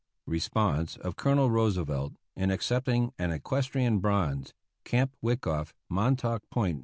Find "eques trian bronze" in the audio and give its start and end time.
3.31-4.51